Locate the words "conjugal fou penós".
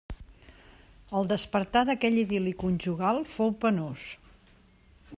2.65-4.11